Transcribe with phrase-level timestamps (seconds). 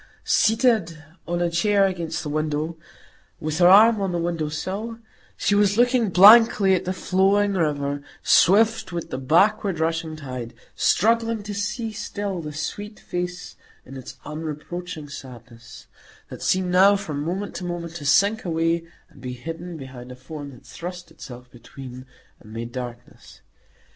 [0.25, 2.75] Seated on a chair against the window,
[3.39, 4.97] with her arm on the windowsill
[5.37, 11.43] she was looking blankly at the flowing river, swift with the backward rushing tide, struggling
[11.43, 15.85] to see still the sweet face in its unreproaching sadness,
[16.29, 20.15] that seemed now from moment to moment to sink away and be hidden behind a
[20.15, 22.07] form that thrust itself between,
[22.39, 23.41] and made darkness.